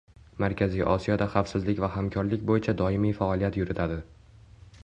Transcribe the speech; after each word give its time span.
Markaziy 0.43 0.85
Osiyoda 0.93 1.27
xavfsizlik 1.33 1.81
va 1.85 1.89
hamkorlik 1.97 2.47
boʻyicha 2.51 2.75
doimiy 2.83 3.17
faoliyat 3.23 3.61
yuritadi 3.63 4.01